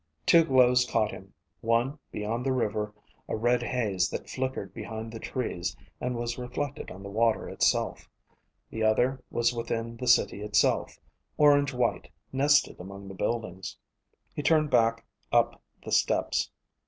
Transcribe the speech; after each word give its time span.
Two 0.25 0.43
glows 0.43 0.83
caught 0.83 1.11
him: 1.11 1.31
one, 1.59 1.99
beyond 2.11 2.43
the 2.43 2.51
river, 2.51 2.91
a 3.27 3.35
red 3.35 3.61
haze 3.61 4.09
that 4.09 4.27
flickered 4.31 4.73
behind 4.73 5.11
the 5.11 5.19
trees 5.19 5.77
and 5.99 6.15
was 6.15 6.39
reflected 6.39 6.89
on 6.89 7.03
the 7.03 7.09
water 7.11 7.47
itself. 7.47 8.09
The 8.71 8.81
other 8.81 9.23
was 9.29 9.53
within 9.53 9.97
the 9.97 10.07
city 10.07 10.41
itself, 10.41 10.97
orange 11.37 11.71
white, 11.71 12.09
nested 12.33 12.79
among 12.79 13.09
the 13.09 13.13
buildings. 13.13 13.77
He 14.33 14.41
turned 14.41 14.71
back 14.71 15.05
up 15.31 15.61
the 15.85 15.91
steps. 15.91 16.49